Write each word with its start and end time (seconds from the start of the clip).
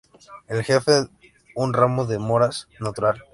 En 0.47 0.63
jefe 0.63 1.05
un 1.53 1.73
ramo 1.75 2.05
de 2.07 2.17
moras 2.17 2.67
natural. 2.79 3.21